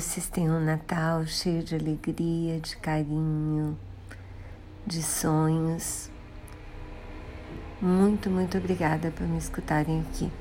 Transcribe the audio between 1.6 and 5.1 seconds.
de alegria, de carinho, de